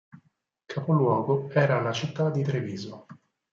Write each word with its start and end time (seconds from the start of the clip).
Capoluogo 0.65 1.51
era 1.51 1.79
la 1.79 1.91
città 1.91 2.31
di 2.31 2.41
Treviso. 2.41 3.05